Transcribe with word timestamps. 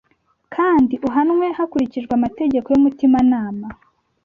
Kandi 0.55 0.95
uhanwe 1.07 1.45
hakurikijwe 1.57 2.11
amategeko 2.15 2.67
y’umutimanama. 2.69 3.67